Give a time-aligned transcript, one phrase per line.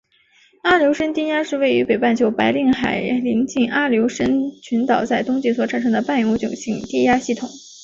[0.63, 7.47] 阿留申低压是位于北半球白令海邻近阿留申群岛在冬季所产生的半永久性低压系统。